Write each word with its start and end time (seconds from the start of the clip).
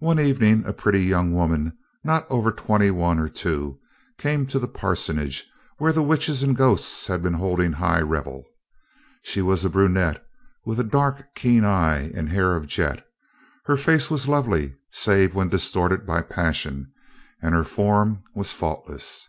One 0.00 0.18
evening, 0.18 0.64
a 0.66 0.72
pretty 0.72 1.02
young 1.04 1.32
woman, 1.32 1.78
not 2.02 2.26
over 2.28 2.50
twenty 2.50 2.90
one 2.90 3.20
or 3.20 3.28
two, 3.28 3.78
came 4.18 4.44
to 4.46 4.58
the 4.58 4.66
parsonage, 4.66 5.48
where 5.78 5.92
the 5.92 6.02
witches 6.02 6.42
and 6.42 6.56
ghosts 6.56 7.06
had 7.06 7.22
been 7.22 7.34
holding 7.34 7.74
high 7.74 8.00
revel. 8.00 8.42
She 9.22 9.40
was 9.42 9.64
a 9.64 9.70
brunette 9.70 10.20
with 10.64 10.80
a 10.80 10.82
dark 10.82 11.32
keen 11.36 11.64
eye 11.64 12.10
and 12.12 12.28
hair 12.28 12.56
of 12.56 12.66
jet. 12.66 13.06
Her 13.66 13.76
face 13.76 14.10
was 14.10 14.26
lovely, 14.26 14.74
save 14.90 15.36
when 15.36 15.48
distorted 15.48 16.04
by 16.04 16.22
passion, 16.22 16.90
and 17.40 17.54
her 17.54 17.62
form 17.62 18.24
was 18.34 18.52
faultless. 18.52 19.28